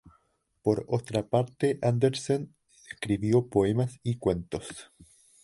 Por 0.63 0.83
otra 0.87 1.29
parte, 1.29 1.77
Andersen 1.83 2.55
escribió 2.89 3.49
poemas 3.49 3.99
y 4.01 4.17
cuentos. 4.17 4.91